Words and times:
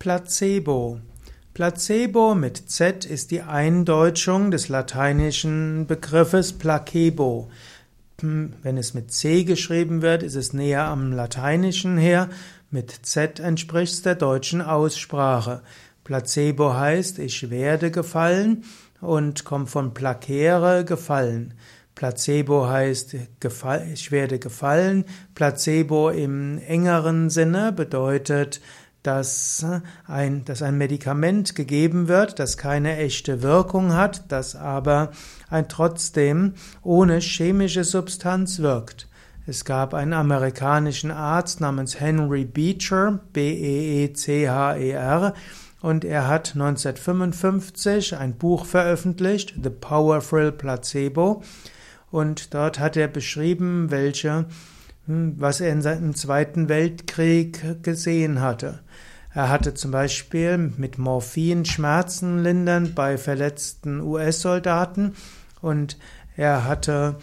Placebo. 0.00 0.98
Placebo 1.52 2.34
mit 2.34 2.70
Z 2.70 3.04
ist 3.04 3.30
die 3.30 3.42
Eindeutschung 3.42 4.50
des 4.50 4.70
lateinischen 4.70 5.86
Begriffes 5.86 6.54
placebo. 6.54 7.50
Wenn 8.22 8.78
es 8.78 8.94
mit 8.94 9.12
C 9.12 9.44
geschrieben 9.44 10.00
wird, 10.00 10.22
ist 10.22 10.36
es 10.36 10.54
näher 10.54 10.86
am 10.86 11.12
lateinischen 11.12 11.98
her. 11.98 12.30
Mit 12.70 12.90
Z 12.90 13.40
entspricht 13.40 13.92
es 13.92 14.00
der 14.00 14.14
deutschen 14.14 14.62
Aussprache. 14.62 15.60
Placebo 16.02 16.72
heißt, 16.72 17.18
ich 17.18 17.50
werde 17.50 17.90
gefallen 17.90 18.64
und 19.02 19.44
kommt 19.44 19.68
von 19.68 19.92
placere, 19.92 20.86
gefallen. 20.86 21.52
Placebo 21.94 22.66
heißt, 22.68 23.16
ich 23.92 24.10
werde 24.10 24.38
gefallen. 24.38 25.04
Placebo 25.34 26.08
im 26.08 26.56
engeren 26.56 27.28
Sinne 27.28 27.70
bedeutet, 27.72 28.62
dass 29.02 29.64
ein, 30.06 30.44
dass 30.44 30.62
ein 30.62 30.78
Medikament 30.78 31.54
gegeben 31.54 32.08
wird, 32.08 32.38
das 32.38 32.56
keine 32.56 32.96
echte 32.96 33.42
Wirkung 33.42 33.94
hat, 33.94 34.30
das 34.30 34.56
aber 34.56 35.10
ein 35.48 35.68
trotzdem 35.68 36.54
ohne 36.82 37.20
chemische 37.20 37.84
Substanz 37.84 38.58
wirkt. 38.58 39.08
Es 39.46 39.64
gab 39.64 39.94
einen 39.94 40.12
amerikanischen 40.12 41.10
Arzt 41.10 41.60
namens 41.60 41.98
Henry 41.98 42.44
Beecher, 42.44 43.20
B-E-E-C-H-E-R, 43.32 45.34
und 45.80 46.04
er 46.04 46.28
hat 46.28 46.52
1955 46.52 48.16
ein 48.16 48.36
Buch 48.36 48.66
veröffentlicht, 48.66 49.54
The 49.62 49.70
Powerful 49.70 50.52
Placebo, 50.52 51.42
und 52.10 52.54
dort 52.54 52.78
hat 52.78 52.96
er 52.96 53.08
beschrieben, 53.08 53.90
welche 53.90 54.46
was 55.38 55.60
er 55.60 55.72
in 55.72 55.82
seinem 55.82 56.14
Zweiten 56.14 56.68
Weltkrieg 56.68 57.82
gesehen 57.82 58.40
hatte. 58.40 58.80
Er 59.32 59.48
hatte 59.48 59.74
zum 59.74 59.90
Beispiel 59.90 60.58
mit 60.58 60.98
Morphin 60.98 61.64
Schmerzen 61.64 62.42
lindern 62.42 62.94
bei 62.94 63.16
verletzten 63.16 64.00
US-Soldaten 64.00 65.14
und 65.60 65.98
er 66.36 66.64
hatte 66.64 67.16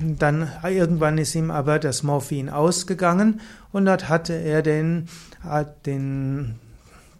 dann 0.00 0.50
irgendwann 0.64 1.18
ist 1.18 1.34
ihm 1.34 1.50
aber 1.50 1.78
das 1.78 2.02
Morphin 2.02 2.48
ausgegangen 2.48 3.40
und 3.72 3.84
dort 3.84 4.08
hatte 4.08 4.32
er 4.32 4.62
den, 4.62 5.08
den 5.84 6.54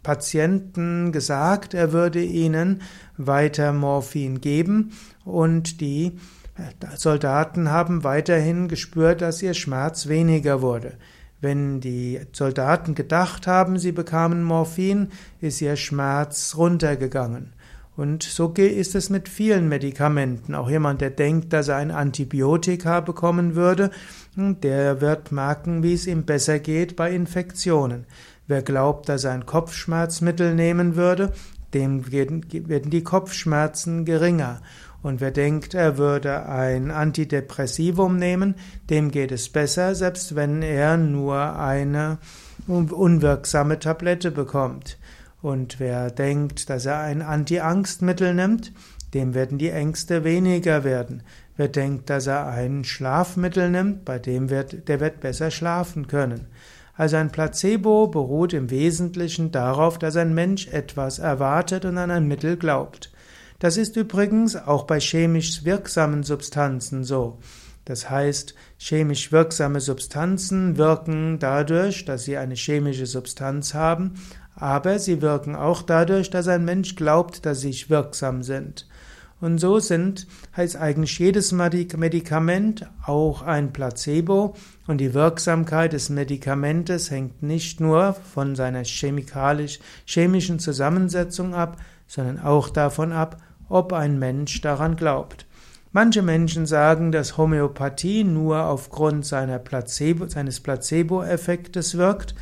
Patienten 0.01 1.11
gesagt, 1.11 1.75
er 1.75 1.91
würde 1.93 2.23
ihnen 2.23 2.81
weiter 3.17 3.71
Morphin 3.71 4.41
geben 4.41 4.93
und 5.25 5.79
die 5.79 6.17
Soldaten 6.95 7.69
haben 7.69 8.03
weiterhin 8.03 8.67
gespürt, 8.67 9.21
dass 9.21 9.41
ihr 9.41 9.53
Schmerz 9.53 10.07
weniger 10.07 10.61
wurde. 10.61 10.93
Wenn 11.39 11.79
die 11.81 12.19
Soldaten 12.33 12.93
gedacht 12.93 13.47
haben, 13.47 13.79
sie 13.79 13.91
bekamen 13.91 14.43
Morphin, 14.43 15.09
ist 15.39 15.61
ihr 15.61 15.75
Schmerz 15.75 16.55
runtergegangen. 16.55 17.53
Und 17.97 18.23
so 18.23 18.47
ist 18.53 18.95
es 18.95 19.09
mit 19.09 19.27
vielen 19.27 19.67
Medikamenten. 19.67 20.55
Auch 20.55 20.69
jemand, 20.69 21.01
der 21.01 21.09
denkt, 21.09 21.51
dass 21.51 21.67
er 21.67 21.77
ein 21.77 21.91
Antibiotika 21.91 22.99
bekommen 23.01 23.55
würde, 23.55 23.91
der 24.35 25.01
wird 25.01 25.31
merken, 25.31 25.83
wie 25.83 25.93
es 25.93 26.07
ihm 26.07 26.23
besser 26.23 26.59
geht 26.59 26.95
bei 26.95 27.11
Infektionen. 27.11 28.05
Wer 28.47 28.61
glaubt, 28.61 29.09
dass 29.09 29.23
er 29.23 29.31
ein 29.31 29.45
Kopfschmerzmittel 29.45 30.55
nehmen 30.55 30.95
würde, 30.95 31.33
dem 31.73 32.11
werden 32.11 32.89
die 32.89 33.03
Kopfschmerzen 33.03 34.05
geringer. 34.05 34.61
Und 35.03 35.19
wer 35.19 35.31
denkt, 35.31 35.73
er 35.73 35.97
würde 35.97 36.45
ein 36.47 36.91
Antidepressivum 36.91 38.17
nehmen, 38.17 38.55
dem 38.89 39.09
geht 39.09 39.31
es 39.31 39.49
besser, 39.49 39.95
selbst 39.95 40.35
wenn 40.35 40.61
er 40.61 40.97
nur 40.97 41.57
eine 41.57 42.19
unwirksame 42.67 43.79
Tablette 43.79 44.31
bekommt. 44.31 44.97
Und 45.41 45.79
wer 45.79 46.11
denkt, 46.11 46.69
dass 46.69 46.85
er 46.85 46.99
ein 46.99 47.23
Anti-Angstmittel 47.23 48.35
nimmt, 48.35 48.71
dem 49.15 49.33
werden 49.33 49.57
die 49.57 49.69
Ängste 49.69 50.23
weniger 50.23 50.83
werden. 50.83 51.23
Wer 51.57 51.67
denkt, 51.67 52.09
dass 52.09 52.27
er 52.27 52.47
ein 52.47 52.83
Schlafmittel 52.83 53.69
nimmt, 53.69 54.05
bei 54.05 54.19
dem 54.19 54.49
wird, 54.49 54.87
der 54.87 54.99
wird 54.99 55.19
besser 55.19 55.51
schlafen 55.51 56.07
können. 56.07 56.47
Also 56.95 57.17
ein 57.17 57.31
Placebo 57.31 58.07
beruht 58.07 58.53
im 58.53 58.69
Wesentlichen 58.69 59.51
darauf, 59.51 59.97
dass 59.97 60.15
ein 60.15 60.33
Mensch 60.33 60.67
etwas 60.67 61.19
erwartet 61.19 61.85
und 61.85 61.97
an 61.97 62.11
ein 62.11 62.27
Mittel 62.27 62.57
glaubt. 62.57 63.11
Das 63.61 63.77
ist 63.77 63.95
übrigens 63.95 64.55
auch 64.55 64.85
bei 64.85 64.99
chemisch 64.99 65.63
wirksamen 65.65 66.23
Substanzen 66.23 67.03
so. 67.03 67.37
Das 67.85 68.09
heißt, 68.09 68.55
chemisch 68.79 69.31
wirksame 69.31 69.81
Substanzen 69.81 70.77
wirken 70.77 71.37
dadurch, 71.37 72.03
dass 72.05 72.23
sie 72.23 72.37
eine 72.37 72.55
chemische 72.55 73.05
Substanz 73.05 73.75
haben, 73.75 74.15
aber 74.55 74.97
sie 74.97 75.21
wirken 75.21 75.55
auch 75.55 75.83
dadurch, 75.83 76.31
dass 76.31 76.47
ein 76.47 76.65
Mensch 76.65 76.95
glaubt, 76.95 77.45
dass 77.45 77.61
sie 77.61 77.85
wirksam 77.87 78.41
sind. 78.41 78.87
Und 79.39 79.59
so 79.59 79.77
sind, 79.77 80.25
heißt 80.57 80.77
eigentlich 80.77 81.19
jedes 81.19 81.51
Medikament 81.51 82.89
auch 83.05 83.43
ein 83.43 83.73
Placebo 83.73 84.55
und 84.87 84.97
die 84.97 85.13
Wirksamkeit 85.13 85.93
des 85.93 86.09
Medikamentes 86.09 87.11
hängt 87.11 87.43
nicht 87.43 87.79
nur 87.79 88.13
von 88.13 88.55
seiner 88.55 88.81
chemischen 88.83 90.57
Zusammensetzung 90.57 91.53
ab, 91.53 91.77
sondern 92.07 92.39
auch 92.39 92.69
davon 92.69 93.13
ab, 93.13 93.37
ob 93.71 93.93
ein 93.93 94.19
Mensch 94.19 94.61
daran 94.61 94.95
glaubt. 94.95 95.45
Manche 95.93 96.21
Menschen 96.21 96.65
sagen, 96.65 97.11
dass 97.11 97.37
Homöopathie 97.37 98.23
nur 98.23 98.65
aufgrund 98.65 99.29
Placebo, 99.63 100.27
seines 100.27 100.59
Placebo-Effektes 100.61 101.97
wirkt. 101.97 102.33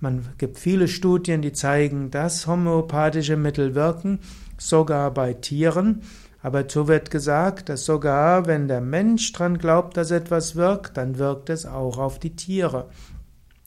Man 0.00 0.28
gibt 0.38 0.58
viele 0.58 0.86
Studien, 0.86 1.40
die 1.40 1.52
zeigen, 1.52 2.10
dass 2.10 2.46
homöopathische 2.46 3.36
Mittel 3.36 3.74
wirken, 3.74 4.18
sogar 4.58 5.12
bei 5.12 5.32
Tieren. 5.32 6.02
Aber 6.42 6.64
so 6.68 6.88
wird 6.88 7.10
gesagt, 7.10 7.68
dass 7.68 7.84
sogar 7.84 8.46
wenn 8.46 8.68
der 8.68 8.80
Mensch 8.80 9.32
dran 9.32 9.58
glaubt, 9.58 9.96
dass 9.96 10.10
etwas 10.10 10.56
wirkt, 10.56 10.96
dann 10.96 11.18
wirkt 11.18 11.50
es 11.50 11.66
auch 11.66 11.98
auf 11.98 12.18
die 12.18 12.36
Tiere. 12.36 12.88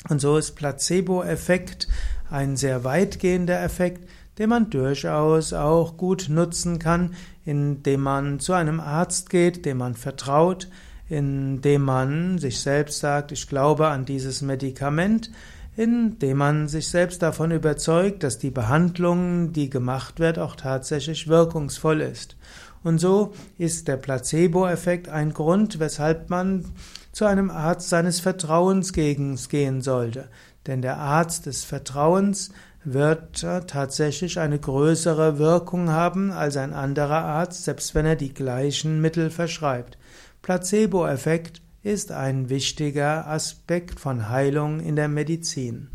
Und 0.09 0.21
so 0.21 0.37
ist 0.37 0.55
Placebo-Effekt 0.55 1.87
ein 2.29 2.57
sehr 2.57 2.83
weitgehender 2.83 3.61
Effekt, 3.63 4.09
den 4.37 4.49
man 4.49 4.69
durchaus 4.69 5.53
auch 5.53 5.97
gut 5.97 6.27
nutzen 6.29 6.79
kann, 6.79 7.15
indem 7.45 8.01
man 8.01 8.39
zu 8.39 8.53
einem 8.53 8.79
Arzt 8.79 9.29
geht, 9.29 9.65
dem 9.65 9.77
man 9.77 9.95
vertraut, 9.95 10.67
indem 11.09 11.83
man 11.83 12.37
sich 12.39 12.61
selbst 12.61 12.99
sagt, 12.99 13.31
ich 13.31 13.47
glaube 13.47 13.87
an 13.87 14.05
dieses 14.05 14.41
Medikament, 14.41 15.31
indem 15.75 16.37
man 16.37 16.67
sich 16.67 16.87
selbst 16.87 17.21
davon 17.21 17.51
überzeugt, 17.51 18.23
dass 18.23 18.37
die 18.37 18.51
Behandlung, 18.51 19.53
die 19.53 19.69
gemacht 19.69 20.19
wird, 20.19 20.39
auch 20.39 20.55
tatsächlich 20.55 21.27
wirkungsvoll 21.27 22.01
ist. 22.01 22.35
Und 22.83 22.99
so 22.99 23.33
ist 23.57 23.87
der 23.87 23.97
Placebo-Effekt 23.97 25.09
ein 25.09 25.33
Grund, 25.33 25.79
weshalb 25.79 26.29
man 26.29 26.65
zu 27.11 27.25
einem 27.25 27.49
Arzt 27.49 27.89
seines 27.89 28.19
Vertrauens 28.19 28.91
gehen 28.93 29.81
sollte. 29.81 30.27
Denn 30.67 30.81
der 30.81 30.97
Arzt 30.97 31.45
des 31.45 31.63
Vertrauens 31.63 32.51
wird 32.85 33.41
tatsächlich 33.41 34.39
eine 34.39 34.59
größere 34.59 35.37
Wirkung 35.37 35.89
haben 35.89 36.31
als 36.31 36.57
ein 36.57 36.73
anderer 36.73 37.23
Arzt, 37.23 37.63
selbst 37.63 37.95
wenn 37.95 38.05
er 38.05 38.15
die 38.15 38.33
gleichen 38.33 39.01
Mittel 39.01 39.29
verschreibt. 39.29 39.97
Placebo-Effekt 40.41 41.61
ist 41.83 42.11
ein 42.11 42.49
wichtiger 42.49 43.27
Aspekt 43.27 43.99
von 43.99 44.29
Heilung 44.29 44.79
in 44.79 44.95
der 44.95 45.07
Medizin. 45.07 45.89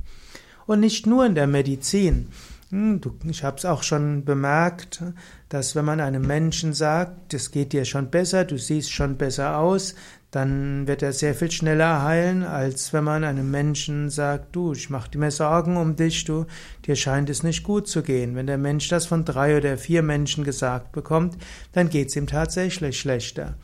Und 0.67 0.81
nicht 0.81 1.06
nur 1.06 1.25
in 1.25 1.35
der 1.35 1.47
Medizin. 1.47 2.29
Hm, 2.71 3.00
ich 3.25 3.45
habe 3.45 3.56
es 3.56 3.65
auch 3.65 3.83
schon 3.83 4.27
bemerkt, 4.27 5.03
dass 5.49 5.75
wenn 5.75 5.87
man 5.87 6.00
einem 6.00 6.27
Menschen 6.27 6.75
sagt, 6.75 7.33
es 7.33 7.50
geht 7.50 7.73
dir 7.73 7.87
schon 7.87 8.11
besser, 8.11 8.45
du 8.45 8.59
siehst 8.59 8.93
schon 8.93 9.17
besser 9.17 9.56
aus, 9.56 9.95
dann 10.31 10.87
wird 10.87 11.03
er 11.03 11.12
sehr 11.12 11.34
viel 11.34 11.50
schneller 11.50 12.03
heilen, 12.03 12.43
als 12.43 12.93
wenn 12.93 13.05
man 13.05 13.25
einem 13.25 13.50
Menschen 13.50 14.11
sagt, 14.11 14.55
du, 14.55 14.72
ich 14.72 14.91
mache 14.91 15.16
mir 15.16 15.31
Sorgen 15.31 15.78
um 15.78 15.97
dich, 15.97 16.25
du, 16.25 16.44
dir 16.84 16.97
scheint 16.97 17.31
es 17.31 17.43
nicht 17.43 17.62
gut 17.62 17.88
zu 17.88 18.03
gehen. 18.03 18.35
Wenn 18.35 18.47
der 18.47 18.58
Mensch 18.58 18.88
das 18.88 19.06
von 19.06 19.25
drei 19.25 19.56
oder 19.56 19.79
vier 19.79 20.03
Menschen 20.03 20.44
gesagt 20.44 20.93
bekommt, 20.93 21.38
dann 21.73 21.88
geht 21.88 22.08
es 22.08 22.17
ihm 22.17 22.26
tatsächlich 22.26 23.00
schlechter. 23.00 23.55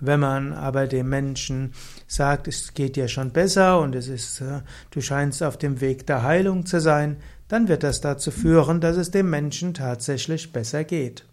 Wenn 0.00 0.20
man 0.20 0.52
aber 0.52 0.86
dem 0.86 1.08
Menschen 1.08 1.72
sagt, 2.08 2.48
es 2.48 2.74
geht 2.74 2.96
dir 2.96 3.08
schon 3.08 3.30
besser 3.30 3.80
und 3.80 3.94
es 3.94 4.08
ist, 4.08 4.40
äh, 4.40 4.60
du 4.90 5.00
scheinst 5.00 5.42
auf 5.42 5.56
dem 5.56 5.80
Weg 5.80 6.06
der 6.08 6.24
Heilung 6.24 6.66
zu 6.66 6.80
sein, 6.80 7.18
dann 7.48 7.68
wird 7.68 7.84
das 7.84 8.00
dazu 8.00 8.30
führen, 8.32 8.80
dass 8.80 8.96
es 8.96 9.12
dem 9.12 9.30
Menschen 9.30 9.74
tatsächlich 9.74 10.52
besser 10.52 10.84
geht. 10.84 11.24